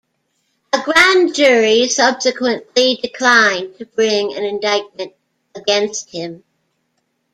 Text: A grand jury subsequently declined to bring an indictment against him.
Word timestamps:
A 0.73 0.81
grand 0.81 1.35
jury 1.35 1.87
subsequently 1.87 2.95
declined 2.95 3.77
to 3.77 3.85
bring 3.85 4.33
an 4.35 4.43
indictment 4.43 5.13
against 5.53 6.09
him. 6.09 6.43